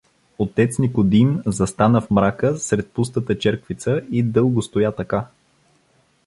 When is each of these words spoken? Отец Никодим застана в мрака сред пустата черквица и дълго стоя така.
Отец 0.39 0.79
Никодим 0.79 1.41
застана 1.45 2.01
в 2.01 2.11
мрака 2.11 2.57
сред 2.57 2.91
пустата 2.91 3.37
черквица 3.39 4.01
и 4.11 4.23
дълго 4.23 4.61
стоя 4.61 4.95
така. 4.95 5.27